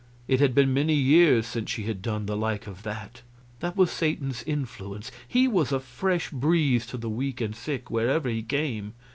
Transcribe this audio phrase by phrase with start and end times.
[0.27, 3.21] It had been many years since she had done the like of that.
[3.59, 7.91] That was Satan's influence; he was a fresh breeze to the weak and the sick,
[7.91, 8.93] wherever he came.